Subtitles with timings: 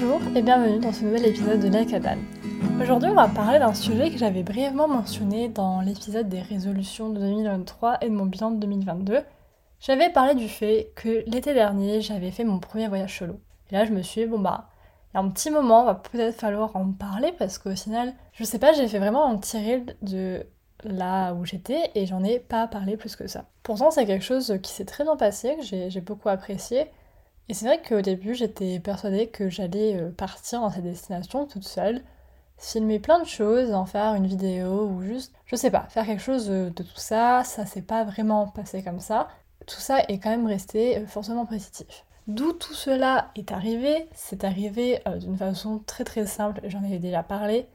[0.00, 2.24] Bonjour et bienvenue dans ce nouvel épisode de La Cabane.
[2.80, 7.18] Aujourd'hui, on va parler d'un sujet que j'avais brièvement mentionné dans l'épisode des résolutions de
[7.18, 9.20] 2023 et de mon bilan de 2022.
[9.78, 13.40] J'avais parlé du fait que l'été dernier, j'avais fait mon premier voyage solo.
[13.70, 14.70] Et là, je me suis dit, bon bah,
[15.12, 18.44] il y a un petit moment, va peut-être falloir en parler parce qu'au final, je
[18.44, 20.46] sais pas, j'ai fait vraiment un tiré de
[20.82, 23.44] là où j'étais et j'en ai pas parlé plus que ça.
[23.62, 26.86] Pourtant, c'est quelque chose qui s'est très bien passé, que j'ai beaucoup apprécié.
[27.50, 31.66] Et c'est vrai qu'au début, j'étais persuadée que j'allais euh, partir dans cette destination toute
[31.66, 32.00] seule,
[32.58, 36.22] filmer plein de choses, en faire une vidéo ou juste, je sais pas, faire quelque
[36.22, 37.42] chose de tout ça.
[37.42, 39.26] Ça s'est pas vraiment passé comme ça.
[39.66, 42.06] Tout ça est quand même resté euh, forcément positif.
[42.28, 47.00] D'où tout cela est arrivé C'est arrivé euh, d'une façon très très simple, j'en avais
[47.00, 47.66] déjà parlé,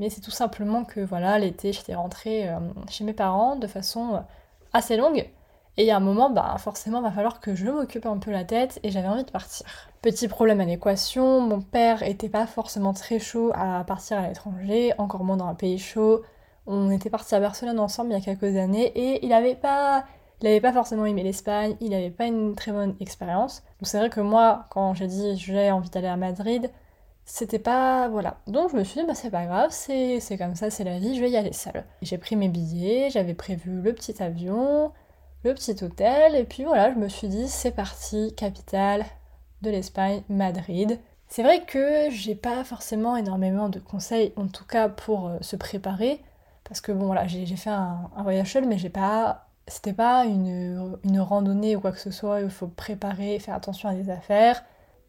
[0.00, 2.50] mais c'est tout simplement que voilà, l'été j'étais rentrée
[2.90, 4.24] chez mes parents de façon
[4.72, 5.30] assez longue,
[5.78, 8.30] et il y a un moment, bah forcément, va falloir que je m'occupe un peu
[8.30, 9.66] la tête et j'avais envie de partir.
[10.02, 14.92] Petit problème à l'équation, mon père était pas forcément très chaud à partir à l'étranger,
[14.98, 16.22] encore moins dans un pays chaud.
[16.66, 20.04] On était parti à Barcelone ensemble il y a quelques années et il avait pas,
[20.40, 23.62] il avait pas forcément aimé l'Espagne, il avait pas une très bonne expérience.
[23.80, 26.70] Donc c'est vrai que moi, quand j'ai dit j'ai envie d'aller à Madrid,
[27.24, 28.08] c'était pas.
[28.08, 28.36] Voilà.
[28.46, 31.16] Donc je me suis dit, bah c'est pas grave, c'est comme ça, c'est la vie,
[31.16, 31.84] je vais y aller seule.
[32.02, 34.92] J'ai pris mes billets, j'avais prévu le petit avion,
[35.44, 39.04] le petit hôtel, et puis voilà, je me suis dit, c'est parti, capitale
[39.62, 41.00] de l'Espagne, Madrid.
[41.28, 45.56] C'est vrai que j'ai pas forcément énormément de conseils, en tout cas pour euh, se
[45.56, 46.20] préparer,
[46.64, 49.48] parce que bon voilà, j'ai fait un, voyage seul, mais j'ai pas.
[49.68, 53.88] C'était pas une, une, randonnée ou quoi que ce soit, il faut préparer, faire attention
[53.88, 54.64] à des affaires.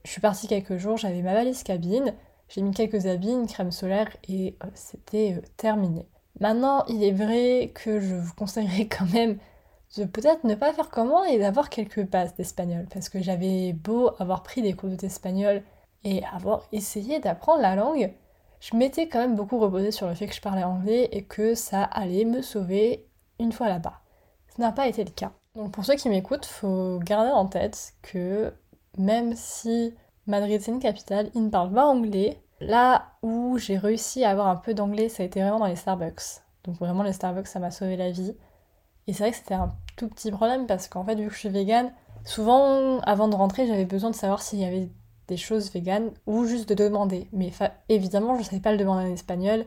[0.06, 2.14] Je suis partie quelques jours, j'avais ma valise cabine,
[2.50, 6.08] j'ai mis quelques habits, une crème solaire et euh, c'était euh, terminé.
[6.40, 9.38] Maintenant, il est vrai que je vous conseillerais quand même
[9.98, 12.86] de peut-être ne pas faire comment et d'avoir quelques bases d'espagnol.
[12.92, 15.62] Parce que j'avais beau avoir pris des cours d'espagnol
[16.04, 18.14] et avoir essayé d'apprendre la langue,
[18.60, 21.54] je m'étais quand même beaucoup reposée sur le fait que je parlais anglais et que
[21.54, 23.08] ça allait me sauver
[23.40, 24.00] une fois là-bas.
[24.56, 25.32] Ce n'a pas été le cas.
[25.56, 28.54] Donc pour ceux qui m'écoutent, faut garder en tête que
[28.98, 29.94] même si
[30.28, 32.42] Madrid c'est une capitale, ils ne parlent pas anglais.
[32.60, 35.76] Là où j'ai réussi à avoir un peu d'anglais, ça a été vraiment dans les
[35.76, 36.42] Starbucks.
[36.64, 38.36] Donc vraiment les Starbucks, ça m'a sauvé la vie.
[39.08, 41.40] Et c'est vrai que c'était un tout petit problème parce qu'en fait, vu que je
[41.40, 41.92] suis végane,
[42.26, 44.90] souvent avant de rentrer, j'avais besoin de savoir s'il y avait
[45.28, 47.28] des choses véganes ou juste de demander.
[47.34, 47.52] Mais
[47.90, 49.66] évidemment, je ne savais pas le demander en espagnol.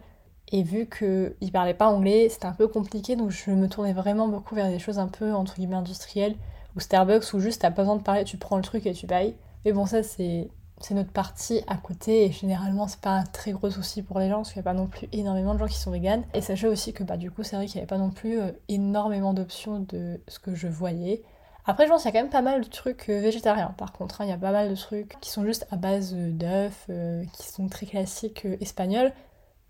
[0.52, 4.28] Et vu qu'il parlait pas anglais, c'était un peu compliqué, donc je me tournais vraiment
[4.28, 6.36] beaucoup vers des choses un peu entre guillemets industrielles,
[6.76, 9.06] ou Starbucks, où juste t'as pas besoin de parler, tu prends le truc et tu
[9.06, 9.34] payes.
[9.64, 10.48] Mais bon, ça c'est
[10.80, 14.28] c'est notre partie à côté et généralement c'est pas un très gros souci pour les
[14.28, 16.24] gens parce qu'il n'y a pas non plus énormément de gens qui sont véganes.
[16.34, 18.38] Et sachez aussi que bah du coup c'est vrai qu'il n'y avait pas non plus
[18.38, 21.22] euh, énormément d'options de ce que je voyais.
[21.64, 23.92] Après je pense qu'il y a quand même pas mal de trucs euh, végétariens par
[23.92, 24.24] contre, hein.
[24.24, 27.48] il y a pas mal de trucs qui sont juste à base d'œufs, euh, qui
[27.48, 29.12] sont très classiques espagnols.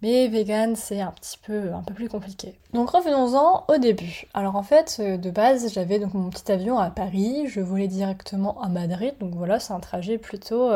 [0.02, 2.58] Mais vegan, c'est un petit peu, un peu plus compliqué.
[2.74, 4.26] Donc revenons-en au début.
[4.34, 8.60] Alors en fait, de base, j'avais donc mon petit avion à Paris, je volais directement
[8.60, 10.70] à Madrid, donc voilà, c'est un trajet plutôt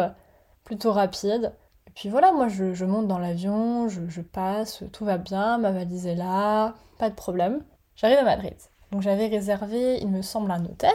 [0.65, 1.53] plutôt rapide.
[1.89, 6.07] Et puis voilà, moi je, monte dans l'avion, je, passe, tout va bien, ma valise
[6.07, 7.65] est là, pas de problème.
[7.97, 8.55] J'arrive à Madrid.
[8.93, 10.95] Donc j'avais réservé, il me semble, un hôtel.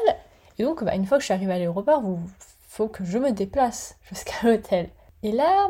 [0.57, 2.17] Et donc bah, une fois que je suis arrivée à l'aéroport, il
[2.69, 4.89] faut que je me déplace jusqu'à l'hôtel.
[5.23, 5.67] Et là,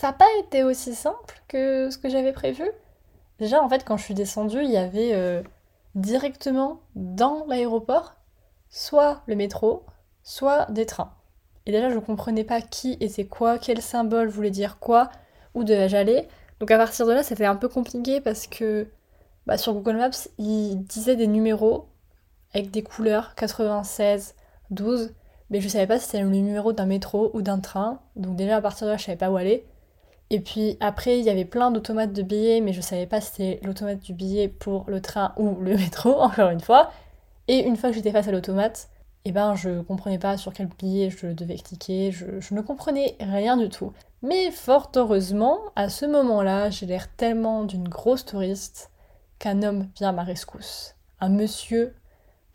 [0.00, 2.64] ça n'a pas été aussi simple que ce que j'avais prévu.
[3.38, 5.42] Déjà, en fait, quand je suis descendue, il y avait euh,
[5.94, 8.14] directement dans l'aéroport
[8.70, 9.84] soit le métro,
[10.22, 11.12] soit des trains.
[11.66, 15.10] Et déjà, je comprenais pas qui était quoi, quel symbole voulait dire quoi,
[15.52, 16.28] où devais-je aller.
[16.60, 18.86] Donc à partir de là, c'était un peu compliqué parce que
[19.46, 21.88] bah, sur Google Maps, il disait des numéros
[22.54, 24.34] avec des couleurs 96,
[24.70, 25.12] 12,
[25.50, 28.00] mais je savais pas si c'était le numéro d'un métro ou d'un train.
[28.16, 29.66] Donc déjà à partir de là, je savais pas où aller.
[30.30, 33.30] Et puis après, il y avait plein d'automates de billets, mais je savais pas si
[33.32, 36.90] c'était l'automate du billet pour le train ou le métro, encore une fois.
[37.48, 38.88] Et une fois que j'étais face à l'automate,
[39.24, 43.56] eh ben je comprenais pas sur quel billet je devais cliquer, je, ne comprenais rien
[43.56, 43.92] du tout.
[44.22, 48.90] Mais fort heureusement, à ce moment-là, j'ai l'air tellement d'une grosse touriste
[49.38, 50.94] qu'un homme vient à ma rescousse.
[51.20, 51.94] Un monsieur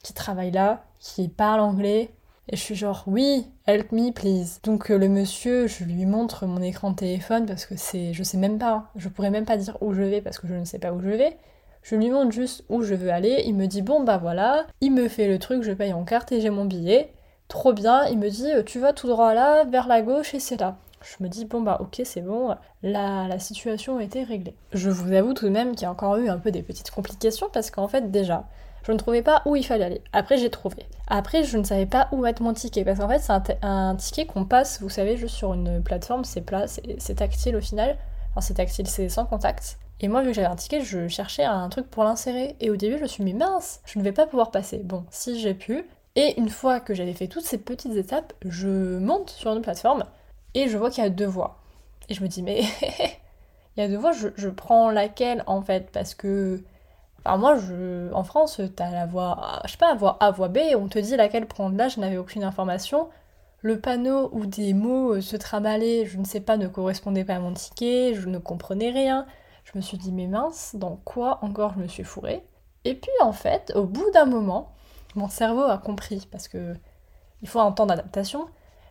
[0.01, 2.11] qui travaille là, qui parle anglais,
[2.49, 4.59] et je suis genre oui, help me please.
[4.63, 8.23] Donc euh, le monsieur, je lui montre mon écran de téléphone parce que c'est, je
[8.23, 10.65] sais même pas, je pourrais même pas dire où je vais parce que je ne
[10.65, 11.37] sais pas où je vais.
[11.81, 14.91] Je lui montre juste où je veux aller, il me dit bon bah voilà, il
[14.91, 17.13] me fait le truc, je paye en carte et j'ai mon billet.
[17.47, 20.39] Trop bien, il me dit euh, tu vas tout droit là, vers la gauche et
[20.39, 20.77] c'est là.
[21.01, 24.55] Je me dis bon bah ok c'est bon, la, la situation a été réglée.
[24.73, 26.89] Je vous avoue tout de même qu'il y a encore eu un peu des petites
[26.89, 28.45] complications parce qu'en fait déjà,
[28.85, 30.01] Je ne trouvais pas où il fallait aller.
[30.13, 30.85] Après, j'ai trouvé.
[31.07, 32.83] Après, je ne savais pas où mettre mon ticket.
[32.85, 36.23] Parce qu'en fait, c'est un, ticket qu'on passe, vous savez, juste sur une plateforme.
[36.23, 37.97] C'est plat, c'est tactile au final.
[38.31, 39.79] Enfin, c'est tactile, c'est sans contact.
[40.01, 42.55] Et moi, vu que j'avais un ticket, je cherchais un truc pour l'insérer.
[42.59, 44.77] Et au début, je me suis mis mince, je ne vais pas pouvoir passer.
[44.83, 45.85] Bon, si j'ai pu.
[46.15, 50.05] Et une fois que j'avais fait toutes ces petites étapes, je monte sur une plateforme
[50.53, 51.59] et je vois qu'il y a deux voies.
[52.07, 52.61] Et je me dis, mais
[53.77, 55.89] il y a deux voies, je, je prends laquelle en fait?
[55.91, 56.63] Parce que
[57.25, 60.59] alors moi, je, en France, t'as la voie, je sais pas, voie A, voie B,
[60.77, 61.75] on te dit laquelle prendre.
[61.75, 63.09] Là, je n'avais aucune information.
[63.61, 67.35] Le panneau où des mots euh, se tramalaient, je ne sais pas, ne correspondait pas
[67.35, 69.25] à mon ticket, je ne comprenais rien.
[69.63, 72.43] Je me suis dit, mais mince, dans quoi encore je me suis fourrée?
[72.83, 74.71] Et puis en fait, au bout d'un moment,
[75.15, 76.75] mon cerveau a compris, parce que
[77.41, 78.47] il faut un temps d'adaptation.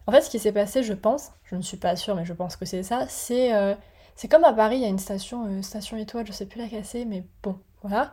[0.09, 2.33] En fait, ce qui s'est passé, je pense, je ne suis pas sûre, mais je
[2.33, 3.75] pense que c'est ça, c'est euh,
[4.29, 6.85] comme à Paris, il y a une station, euh, station étoile, je sais plus laquelle
[6.85, 8.13] c'est, mais bon, voilà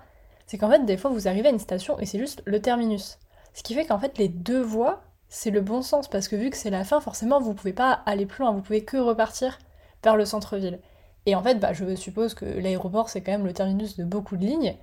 [0.52, 3.20] c'est qu'en fait, des fois, vous arrivez à une station et c'est juste le terminus.
[3.54, 6.50] Ce qui fait qu'en fait, les deux voies, c'est le bon sens, parce que vu
[6.50, 9.60] que c'est la fin, forcément, vous pouvez pas aller plus loin, vous pouvez que repartir
[10.04, 10.82] vers le centre-ville.
[11.26, 14.36] Et en fait, bah, je suppose que l'aéroport, c'est quand même le terminus de beaucoup
[14.36, 14.76] de lignes,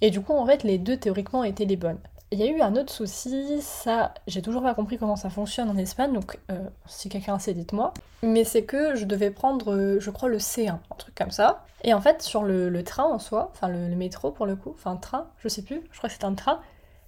[0.00, 2.00] et du coup, en fait, les deux, théoriquement, étaient les bonnes.
[2.32, 5.68] Il y a eu un autre souci, ça, j'ai toujours pas compris comment ça fonctionne
[5.68, 7.92] en Espagne, donc euh, si quelqu'un sait, dites-moi.
[8.22, 11.66] Mais c'est que je devais prendre, euh, je crois, le C1, un truc comme ça.
[11.84, 14.96] Et en fait, sur le, train en soi, enfin le, métro pour le coup, enfin
[14.96, 16.60] train, je sais plus, je crois que c'est un train,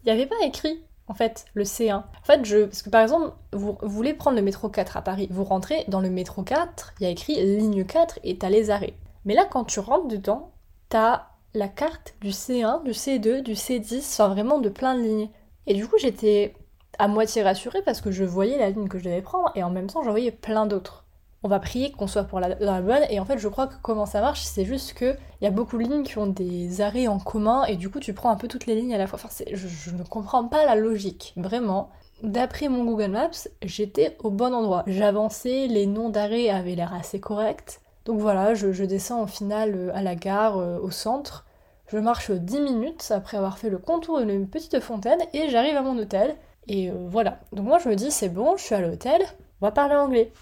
[0.05, 1.95] il n'y avait pas écrit en fait le C1.
[1.95, 5.29] En fait, je, parce que par exemple, vous, voulez prendre le métro 4 à Paris,
[5.31, 8.69] vous rentrez dans le métro 4, il y a écrit ligne 4 et t'as les
[8.69, 8.93] arrêts.
[9.25, 10.53] Mais là, quand tu rentres dedans,
[10.91, 15.31] t'as la carte du C1, du C2, du C10, enfin vraiment de plein de lignes.
[15.67, 16.55] Et du coup, j'étais
[16.99, 19.71] à moitié rassurée parce que je voyais la ligne que je devais prendre et en
[19.71, 21.05] même temps, j'en voyais plein d'autres.
[21.43, 24.07] On va prier qu'on soit pour la, bonne et en fait, je crois que comment
[24.07, 27.19] ça marche, c'est juste qu'il y a beaucoup de lignes qui ont des arrêts en
[27.19, 29.19] commun et du coup, tu prends un peu toutes les lignes à la fois.
[29.23, 31.91] Enfin, je, je ne comprends pas la logique, vraiment.
[32.23, 34.85] D'après mon Google Maps, j'étais au bon endroit.
[34.87, 37.81] J'avançais, les noms d'arrêts avaient l'air assez corrects.
[38.05, 41.47] Donc voilà, je, descends au final euh, à la gare, euh, au centre.
[41.89, 45.83] Je marche 10 minutes après avoir fait le contour d'une petite fontaine et j'arrive à
[45.83, 46.37] mon hôtel.
[46.67, 47.41] Et euh, voilà.
[47.53, 49.23] Donc moi je me dis c'est bon, je suis à l'hôtel,
[49.61, 50.33] on va parler anglais.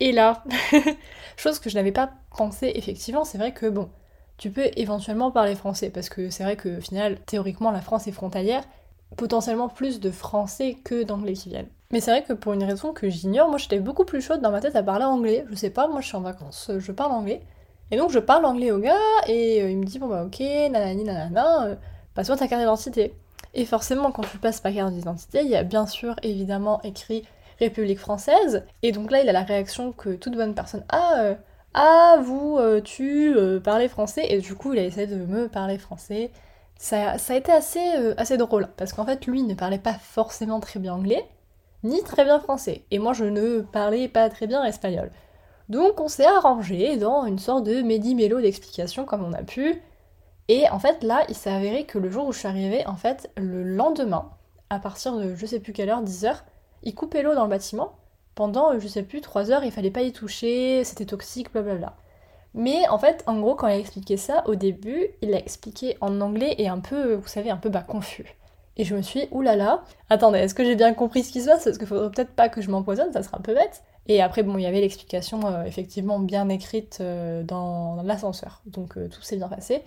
[0.00, 0.44] Et là,
[1.36, 3.88] chose que je n'avais pas pensé effectivement, c'est vrai que bon,
[4.36, 8.06] tu peux éventuellement parler français parce que c'est vrai que au final, théoriquement, la France
[8.08, 8.64] est frontalière,
[9.16, 11.70] potentiellement plus de français que d'anglais qui viennent.
[11.92, 14.50] Mais c'est vrai que pour une raison que j'ignore, moi j'étais beaucoup plus chaude dans
[14.50, 15.44] ma tête à parler anglais.
[15.50, 17.42] Je sais pas, moi je suis en vacances, je parle anglais.
[17.90, 18.94] Et donc je parle anglais au gars
[19.28, 21.76] et euh, il me dit bon bah ok, nanani nanana, euh,
[22.14, 23.14] passe-moi ta carte d'identité.
[23.54, 27.24] Et forcément quand tu passes ta carte d'identité, il y a bien sûr évidemment écrit
[27.60, 28.64] République française.
[28.82, 31.20] Et donc là il a la réaction que toute bonne personne a.
[31.20, 31.34] Euh,
[31.74, 34.26] ah vous tu parles français?
[34.30, 36.30] Et du coup il a essayé de me parler français.
[36.78, 37.80] Ça, ça a été assez,
[38.18, 41.24] assez drôle parce qu'en fait lui ne parlait pas forcément très bien anglais
[41.86, 42.84] ni très bien français.
[42.90, 45.10] Et moi, je ne parlais pas très bien espagnol.
[45.68, 49.82] Donc, on s'est arrangé dans une sorte de médi-mélo d'explication comme on a pu.
[50.48, 52.96] Et en fait, là, il s'est avéré que le jour où je suis arrivée, en
[52.96, 54.30] fait, le lendemain,
[54.70, 56.44] à partir de je sais plus quelle heure, 10 heures,
[56.82, 57.96] il coupait l'eau dans le bâtiment.
[58.34, 61.96] Pendant, je sais plus, 3 heures, il fallait pas y toucher, c'était toxique, blablabla.
[62.54, 65.96] Mais en fait, en gros, quand il a expliqué ça, au début, il l'a expliqué
[66.00, 68.36] en anglais et un peu, vous savez, un peu confus.
[68.76, 71.64] Et je me suis oulala, attendez, est-ce que j'ai bien compris ce qui se passe?
[71.64, 73.82] Parce qu'il faudrait peut-être pas que je m'empoisonne, ça sera un peu bête.
[74.08, 78.62] Et après, bon, il y avait l'explication euh, effectivement bien écrite euh, dans, l'ascenseur.
[78.66, 79.82] Donc euh, tout s'est bien passé.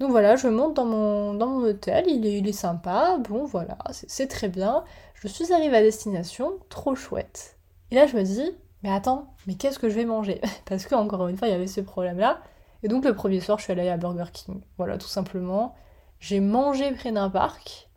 [0.00, 3.44] Donc voilà, je monte dans mon, dans mon hôtel, il est, il est sympa, bon
[3.44, 4.84] voilà, c'est très bien.
[5.14, 7.56] Je suis arrivée à destination, trop chouette.
[7.90, 8.54] Et là, je me dis,
[8.84, 10.40] mais attends, mais qu'est-ce que je vais manger?
[10.66, 12.38] Parce que encore une fois, il y avait ce problème-là.
[12.84, 14.60] Et donc le premier soir, je suis allée à Burger King.
[14.76, 15.74] Voilà, tout simplement.
[16.20, 17.87] J'ai mangé près d'un parc.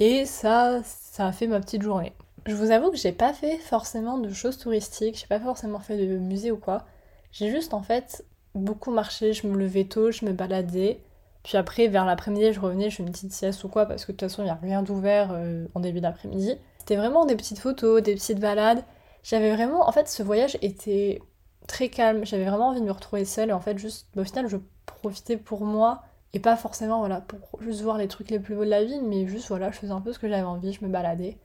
[0.00, 2.14] Et ça, ça a fait ma petite journée.
[2.46, 5.98] Je vous avoue que j'ai pas fait forcément de choses touristiques, j'ai pas forcément fait
[5.98, 6.86] de musée ou quoi.
[7.32, 11.02] J'ai juste en fait beaucoup marché, je me levais tôt, je me baladais.
[11.42, 14.12] Puis après, vers l'après-midi, je revenais, je fais une petite sieste ou quoi, parce que
[14.12, 16.56] de toute façon, il n'y a rien d'ouvert euh, en début d'après-midi.
[16.78, 18.82] C'était vraiment des petites photos, des petites balades.
[19.22, 21.20] J'avais vraiment, en fait, ce voyage était
[21.66, 22.24] très calme.
[22.24, 24.56] J'avais vraiment envie de me retrouver seule et en fait, juste, bah, au final, je
[24.86, 28.64] profitais pour moi et pas forcément, voilà, pour juste voir les trucs les plus beaux
[28.64, 30.84] de la vie, mais juste, voilà, je faisais un peu ce que j'avais envie, je
[30.84, 31.38] me baladais.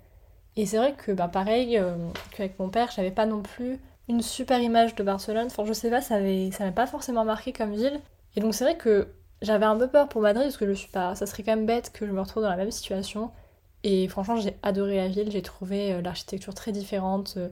[0.55, 1.95] Et c'est vrai que, bah, pareil euh,
[2.31, 5.47] qu'avec mon père, j'avais pas non plus une super image de Barcelone.
[5.47, 7.99] Enfin, je sais pas, ça m'a pas forcément marqué comme ville.
[8.35, 9.09] Et donc, c'est vrai que
[9.41, 11.15] j'avais un peu peur pour Madrid parce que je suis pas.
[11.15, 13.31] Ça serait quand même bête que je me retrouve dans la même situation.
[13.83, 17.49] Et franchement, j'ai adoré la ville, j'ai trouvé euh, l'architecture très différente, euh,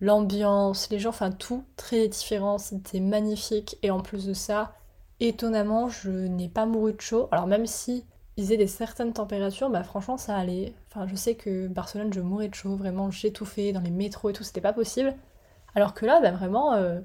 [0.00, 3.76] l'ambiance, les gens, enfin tout très différent, c'était magnifique.
[3.82, 4.74] Et en plus de ça,
[5.20, 7.28] étonnamment, je n'ai pas mouru de chaud.
[7.32, 8.04] Alors même si
[8.38, 10.74] faisait des certaines températures, bah franchement ça allait.
[10.90, 14.32] Enfin, je sais que Barcelone, je mourais de chaud, vraiment j'étouffais dans les métros et
[14.32, 15.14] tout, c'était pas possible.
[15.74, 17.00] Alors que là, bah vraiment, euh,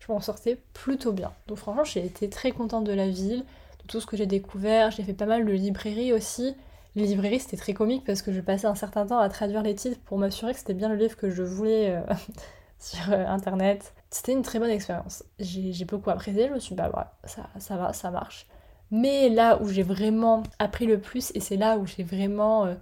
[0.00, 1.32] je m'en sortais plutôt bien.
[1.46, 3.44] Donc franchement, j'ai été très contente de la ville,
[3.80, 4.90] de tout ce que j'ai découvert.
[4.90, 6.54] J'ai fait pas mal de librairies aussi.
[6.94, 9.74] Les librairies, c'était très comique parce que je passais un certain temps à traduire les
[9.74, 12.02] titres pour m'assurer que c'était bien le livre que je voulais euh,
[12.78, 13.94] sur euh, internet.
[14.14, 15.24] C'était une très bonne expérience.
[15.40, 18.46] J'ai beaucoup apprécié, je me suis dit, bah ça va, ça marche.
[18.92, 22.74] Mais là où j'ai vraiment appris le plus, et c'est là où j'ai vraiment euh,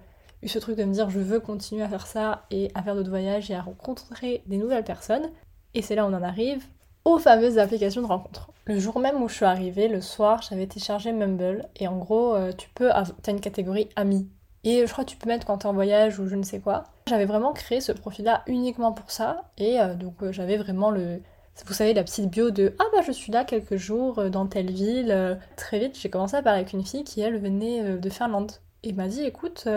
[0.43, 2.93] eu ce truc de me dire je veux continuer à faire ça et à faire
[2.93, 5.27] d'autres voyages et à rencontrer des nouvelles personnes,
[5.73, 6.63] et c'est là où on en arrive
[7.03, 8.51] aux fameuses applications de rencontres.
[8.65, 12.35] Le jour même où je suis arrivée, le soir, j'avais téléchargé Mumble, et en gros,
[12.35, 12.91] euh, tu peux,
[13.23, 14.29] t'as une catégorie amis.
[14.63, 16.59] Et je crois que tu peux mettre quand t'es en voyage ou je ne sais
[16.59, 16.85] quoi.
[17.07, 21.19] J'avais vraiment créé ce profil-là uniquement pour ça, et euh, donc j'avais vraiment le,
[21.65, 24.47] vous savez, la petite bio de Ah bah je suis là quelques jours euh, dans
[24.47, 25.11] telle ville.
[25.11, 28.09] Euh, très vite, j'ai commencé à parler avec une fille qui, elle, venait euh, de
[28.09, 28.51] Finlande.
[28.83, 29.67] Et m'a dit Écoute,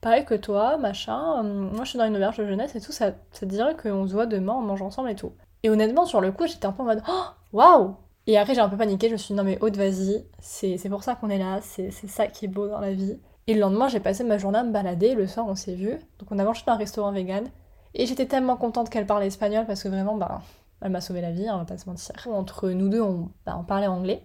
[0.00, 3.12] pareil que toi, machin, moi je suis dans une auberge de jeunesse et tout, ça,
[3.32, 5.32] ça te dirait qu'on se voit demain, on mange ensemble et tout.
[5.64, 8.62] Et honnêtement, sur le coup, j'étais un peu en mode Oh waouh Et après, j'ai
[8.62, 11.28] un peu paniqué, je me suis dit Non mais haute, vas-y, c'est pour ça qu'on
[11.28, 13.18] est là, c'est ça qui est beau dans la vie.
[13.48, 15.98] Et le lendemain, j'ai passé ma journée à me balader, le soir, on s'est vu.
[16.18, 17.48] Donc on a mangé dans un restaurant vegan.
[17.94, 20.42] Et j'étais tellement contente qu'elle parle espagnol parce que vraiment, bah,
[20.82, 22.14] elle m'a sauvé la vie, on va pas se mentir.
[22.30, 24.22] Entre nous deux, on, bah, parlait anglais.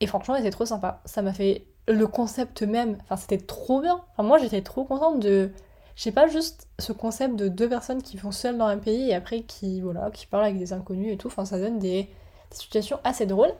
[0.00, 1.00] Et franchement, c'était trop sympa.
[1.06, 2.98] Ça m'a fait le concept même.
[3.04, 4.02] Enfin, c'était trop bien.
[4.12, 5.50] Enfin, moi, j'étais trop contente de.
[5.96, 9.10] Je sais pas, juste ce concept de deux personnes qui vont seules dans un pays
[9.10, 11.28] et après qui, voilà, qui parlent avec des inconnus et tout.
[11.28, 12.10] Enfin, ça donne des
[12.50, 13.52] situations assez drôles.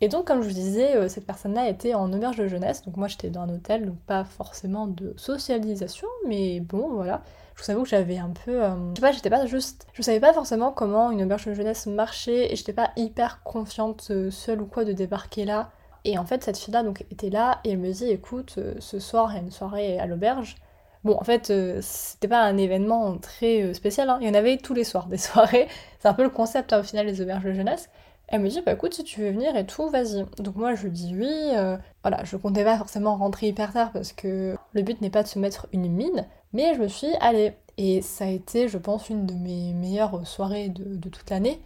[0.00, 2.82] Et donc, comme je vous disais, euh, cette personne-là était en auberge de jeunesse.
[2.82, 7.22] Donc, moi, j'étais dans un hôtel, donc pas forcément de socialisation, mais bon, voilà
[7.58, 8.62] je vous avoue que j'avais un peu.
[8.62, 9.86] Euh, je sais pas, j'étais pas juste.
[9.92, 14.08] Je savais pas forcément comment une auberge de jeunesse marchait et j'étais pas hyper confiante
[14.10, 15.70] euh, seule ou quoi de débarquer là.
[16.04, 19.00] Et en fait, cette fille-là donc était là et elle me dit écoute, euh, ce
[19.00, 20.56] soir il y a une soirée à l'auberge.
[21.04, 24.18] Bon, en fait, c'était pas un événement très spécial, hein.
[24.20, 25.68] il y en avait tous les soirs des soirées.
[26.00, 27.88] C'est un peu le concept hein, au final des auberges de jeunesse.
[28.28, 30.26] Elle me dit, bah écoute, si tu veux venir et tout, vas-y.
[30.42, 31.52] Donc moi je dis oui.
[32.02, 35.28] voilà, je comptais pas forcément rentrer hyper tard parce que le but n'est pas de
[35.28, 36.26] se mettre une mine.
[36.52, 37.54] Mais je me suis allée.
[37.76, 41.60] Et ça a été, je pense, une de mes meilleures soirées de, toute l'année.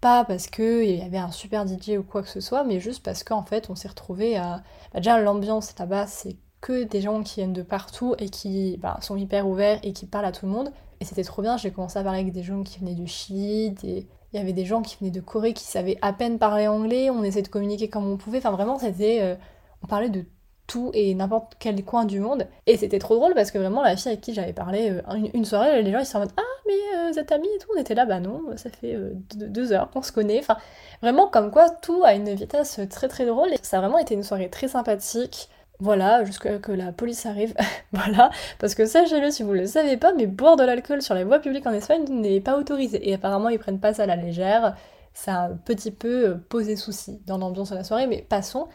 [0.00, 3.04] Pas parce qu'il y avait un super DJ ou quoi que ce soit, mais juste
[3.04, 4.62] parce qu'en fait, on s'est retrouvé à.
[4.92, 8.96] Bah, déjà, l'ambiance là-bas, c'est que des gens qui viennent de partout et qui bah,
[9.02, 10.72] sont hyper ouverts et qui parlent à tout le monde.
[11.00, 13.74] Et c'était trop bien, j'ai commencé à parler avec des gens qui venaient du Chili,
[13.82, 17.10] il y avait des gens qui venaient de Corée qui savaient à peine parler anglais,
[17.10, 18.38] on essayait de communiquer comme on pouvait.
[18.38, 19.18] Enfin, vraiment, c'était.
[19.20, 19.34] Euh,
[19.82, 20.24] on parlait de
[20.68, 22.46] tout et n'importe quel coin du monde.
[22.66, 25.44] Et c'était trop drôle parce que vraiment la fille avec qui j'avais parlé euh, une,
[25.44, 27.68] soirée, les gens ils sont en mode Ah mais euh, vous êtes amis et tout,
[27.76, 28.96] on était là, bah non, ça fait
[29.34, 30.38] deux, heures qu'on se connaît.
[30.38, 30.56] Enfin
[31.02, 34.14] vraiment comme quoi tout a une vitesse très très drôle et ça a vraiment été
[34.14, 35.50] une soirée très sympathique.
[35.82, 37.54] Voilà, jusqu'à que la police arrive.
[37.92, 41.24] voilà, parce que sachez-le si vous le savez pas, mais boire de l'alcool sur les
[41.24, 43.08] voies publiques en Espagne n'est pas autorisé.
[43.08, 44.76] Et apparemment ils prennent pas ça à la légère.
[45.12, 48.68] Ça a un petit peu posé souci dans l'ambiance de la soirée, mais passons.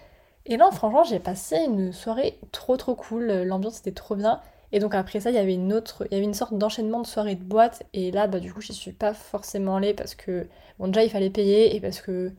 [0.46, 4.42] Et là, franchement, j'ai passé une soirée trop trop cool, l'ambiance était trop bien.
[4.74, 7.00] Et donc après ça, il y avait une autre, il y avait une sorte d'enchaînement
[7.02, 7.84] de soirées de boîte.
[7.94, 10.48] Et là, bah du coup, j'y suis pas forcément allée parce que,
[10.78, 12.34] bon, déjà, il fallait payer et parce que,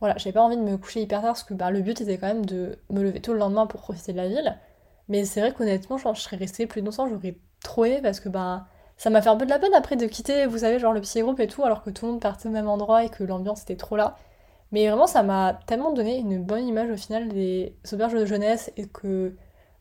[0.00, 2.18] voilà, j'avais pas envie de me coucher hyper tard parce que bah, le but était
[2.18, 4.58] quand même de me lever tôt le lendemain pour profiter de la ville.
[5.08, 8.66] Mais c'est vrai qu'honnêtement, je serais restée plus longtemps, j'aurais trop aimé parce que, bah,
[8.96, 11.00] ça m'a fait un peu de la peine après de quitter, vous savez, genre le
[11.00, 13.24] petit groupe et tout, alors que tout le monde partait au même endroit et que
[13.24, 14.16] l'ambiance était trop là.
[14.72, 18.72] Mais vraiment, ça m'a tellement donné une bonne image au final des auberges de jeunesse
[18.76, 19.34] et que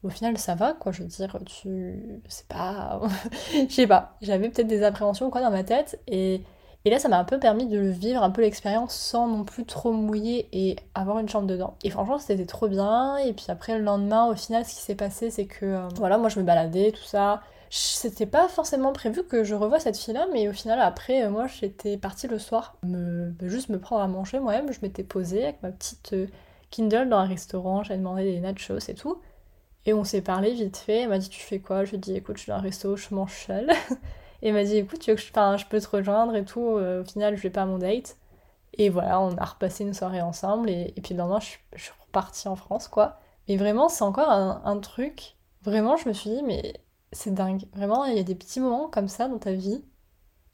[0.03, 0.91] au final ça va quoi.
[0.91, 2.21] Je veux dire, tu.
[2.27, 3.01] C'est pas.
[3.53, 4.15] Je sais pas.
[4.21, 6.43] J'avais peut-être des appréhensions quoi dans ma tête et.
[6.85, 9.65] Et là, ça m'a un peu permis de vivre un peu l'expérience sans non plus
[9.65, 11.75] trop mouiller et avoir une chambre dedans.
[11.83, 13.17] Et franchement, c'était trop bien.
[13.17, 16.17] Et puis après, le lendemain, au final, ce qui s'est passé, c'est que euh, voilà,
[16.17, 17.41] moi je me baladais, tout ça.
[17.69, 21.47] C'était pas forcément prévu que je revoie cette fille-là, mais au final, après, euh, moi,
[21.47, 24.71] j'étais partie le soir, me, juste me prendre à manger moi-même.
[24.71, 26.27] Je m'étais posée avec ma petite euh,
[26.71, 29.19] Kindle dans un restaurant, j'avais demandé des nachos et tout.
[29.85, 31.01] Et on s'est parlé vite fait.
[31.01, 32.61] Elle m'a dit Tu fais quoi Je lui ai dit Écoute, je suis dans un
[32.61, 33.69] resto, je mange seule.
[34.41, 36.77] Et m'a dit Écoute, tu veux que je, je peux te rejoindre et tout.
[36.77, 38.17] Euh, au final, je vais pas à mon date.
[38.73, 40.69] Et voilà, on a repassé une soirée ensemble.
[40.69, 43.19] Et, puis le lendemain, je, suis repartie en France, quoi.
[43.47, 45.35] Mais vraiment, c'est encore un, un truc.
[45.63, 46.73] Vraiment, je me suis dit Mais
[47.11, 47.65] c'est dingue.
[47.73, 49.83] Vraiment, il y a des petits moments comme ça dans ta vie.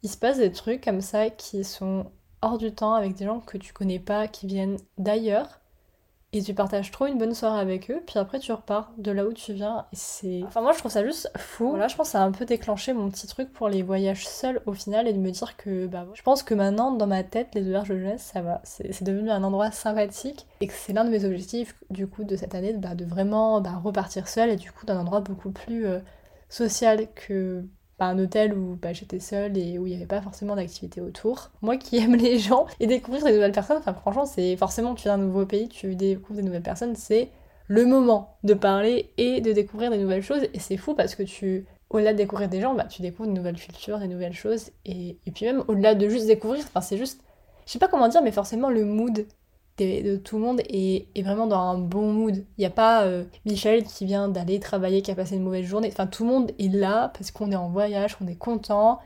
[0.04, 2.12] Il se passe des trucs comme ça qui sont
[2.42, 5.60] hors du temps avec des gens que tu connais pas, qui viennent d'ailleurs.
[6.38, 9.26] Et tu partages trop une bonne soirée avec eux, puis après tu repars de là
[9.26, 9.86] où tu viens.
[9.94, 10.44] Et c'est.
[10.46, 11.76] Enfin, moi je trouve ça juste fou.
[11.76, 14.28] Là, je pense que ça a un peu déclenché mon petit truc pour les voyages
[14.28, 17.24] seuls au final et de me dire que bah, je pense que maintenant, dans ma
[17.24, 18.62] tête, les auberges de jeunesse, ça va.
[18.64, 22.36] C'est devenu un endroit sympathique et que c'est l'un de mes objectifs du coup de
[22.36, 25.86] cette année bah, de vraiment bah, repartir seul et du coup d'un endroit beaucoup plus
[25.86, 26.00] euh,
[26.50, 27.66] social que
[28.00, 31.52] un hôtel où bah, j'étais seule et où il n'y avait pas forcément d'activité autour.
[31.62, 35.18] Moi qui aime les gens et découvrir des nouvelles personnes, franchement c'est forcément tu viens
[35.18, 37.30] d'un nouveau pays, tu découvres des nouvelles personnes, c'est
[37.68, 41.24] le moment de parler et de découvrir des nouvelles choses et c'est fou parce que
[41.24, 44.72] tu au-delà de découvrir des gens, bah, tu découvres de nouvelles cultures, des nouvelles choses
[44.86, 47.22] et, et puis même au-delà de juste découvrir, enfin c'est juste
[47.66, 49.26] je sais pas comment dire mais forcément le mood
[49.78, 52.36] de, tout le monde est, vraiment dans un bon mood.
[52.58, 55.66] Il n'y a pas euh, Michel qui vient d'aller travailler, qui a passé une mauvaise
[55.66, 55.90] journée.
[55.92, 59.00] Enfin, tout le monde est là parce qu'on est en voyage, qu'on est content.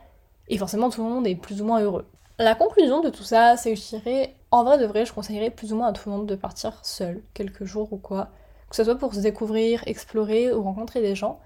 [0.48, 2.06] Et forcément, tout le monde est plus ou moins heureux.
[2.38, 5.50] La conclusion de tout ça, c'est que je dirais, en vrai de vrai, je conseillerais
[5.50, 8.28] plus ou moins à tout le monde de partir seul, quelques jours ou quoi.
[8.70, 11.40] Que ce soit pour se découvrir, explorer ou rencontrer des gens.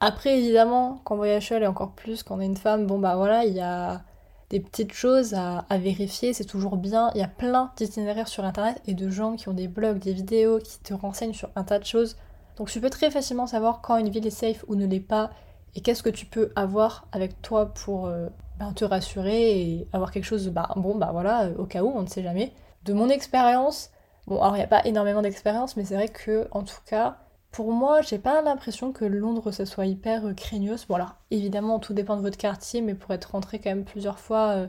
[0.00, 2.98] Après, évidemment, quand on voyage seul et encore plus quand on est une femme, bon
[2.98, 4.02] bah voilà, il y a
[4.50, 7.10] des petites choses à, vérifier, c'est toujours bien.
[7.14, 10.12] Il y a plein d'itinéraires sur internet et de gens qui ont des blogs, des
[10.12, 12.16] vidéos, qui te renseignent sur un tas de choses.
[12.56, 15.30] Donc tu peux très facilement savoir quand une ville est safe ou ne l'est pas
[15.74, 20.12] et qu'est-ce que tu peux avoir avec toi pour euh, ben, te rassurer et avoir
[20.12, 22.52] quelque chose, bah, bon bah voilà, euh, au cas où, on ne sait jamais.
[22.84, 23.90] De mon expérience,
[24.26, 27.18] bon alors il n'y a pas énormément d'expérience, mais c'est vrai que en tout cas,
[27.54, 30.88] pour moi, j'ai pas l'impression que Londres ça soit hyper euh, craignos.
[30.88, 34.18] Bon alors, évidemment, tout dépend de votre quartier, mais pour être rentré quand même plusieurs
[34.18, 34.66] fois euh,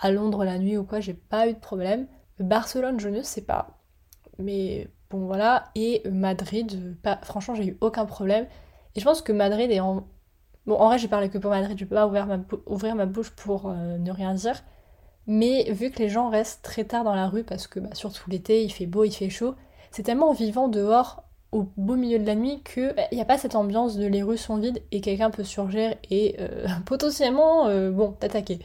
[0.00, 2.06] à Londres la nuit ou quoi, j'ai pas eu de problème.
[2.38, 3.80] Barcelone, je ne sais pas.
[4.38, 7.18] Mais bon voilà, et Madrid, pas...
[7.22, 8.46] franchement, j'ai eu aucun problème.
[8.94, 10.06] Et je pense que Madrid est en...
[10.64, 13.66] Bon, en vrai, j'ai parlé que pour Madrid, je peux pas ouvrir ma, bouche pour
[13.68, 14.62] euh, ne rien dire.
[15.26, 18.30] Mais vu que les gens restent très tard dans la rue, parce que bah, surtout
[18.30, 19.56] l'été, il fait beau, il fait chaud,
[19.90, 23.38] c'est tellement vivant dehors au beau milieu de la nuit que il n'y a pas
[23.38, 27.90] cette ambiance de les rues sont vides et quelqu'un peut surgir et euh, potentiellement euh,
[27.90, 28.58] bon t'attaquer.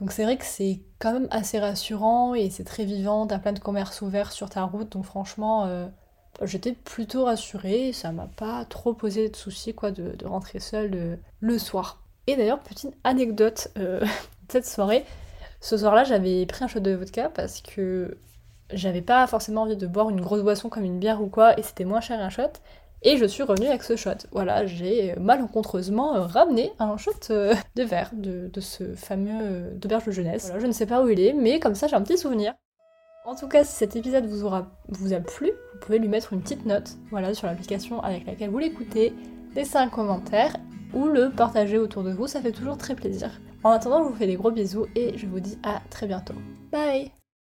[0.00, 3.52] Donc c'est vrai que c'est quand même assez rassurant et c'est très vivant, t'as plein
[3.52, 5.88] de commerces ouverts sur ta route donc franchement euh,
[6.44, 11.18] j'étais plutôt rassurée, ça m'a pas trop posé de soucis quoi de, de rentrer seule
[11.40, 12.04] le soir.
[12.28, 14.00] Et d'ailleurs petite anecdote de
[14.48, 15.04] cette soirée,
[15.60, 18.16] ce soir-là j'avais pris un shot de vodka parce que
[18.72, 21.62] j'avais pas forcément envie de boire une grosse boisson comme une bière ou quoi, et
[21.62, 22.52] c'était moins cher un shot.
[23.02, 24.10] Et je suis revenue avec ce shot.
[24.32, 30.10] Voilà, j'ai malencontreusement ramené un shot euh, de verre de, ce fameux euh, d'auberge de
[30.10, 30.46] jeunesse.
[30.46, 32.54] Voilà, je ne sais pas où il est, mais comme ça j'ai un petit souvenir.
[33.24, 36.32] En tout cas, si cet épisode vous, aura, vous a plu, vous pouvez lui mettre
[36.32, 39.12] une petite note voilà, sur l'application avec laquelle vous l'écoutez,
[39.54, 40.56] laisser un commentaire
[40.94, 43.30] ou le partager autour de vous, ça fait toujours très plaisir.
[43.64, 46.34] En attendant, je vous fais des gros bisous et je vous dis à très bientôt.
[46.72, 47.17] Bye